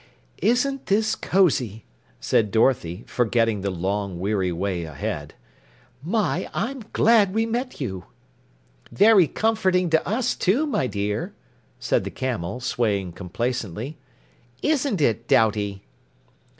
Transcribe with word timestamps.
"Isn't 0.41 0.87
this 0.87 1.13
cozy?" 1.15 1.85
said 2.19 2.49
Dorothy, 2.49 3.03
forgetting 3.05 3.61
the 3.61 3.69
long, 3.69 4.19
weary 4.19 4.51
way 4.51 4.83
ahead. 4.83 5.35
"My, 6.01 6.49
I'm 6.55 6.81
glad 6.91 7.35
we 7.35 7.45
met 7.45 7.79
you!" 7.79 8.05
"Very 8.91 9.27
comforting 9.27 9.91
to 9.91 10.07
us, 10.07 10.33
too, 10.35 10.65
my 10.65 10.87
dear," 10.87 11.35
said 11.79 12.03
the 12.03 12.09
Camel, 12.09 12.59
swaying 12.61 13.11
complacently. 13.11 13.99
"Isn't 14.63 15.01
it, 15.01 15.27
Doubty?" 15.27 15.83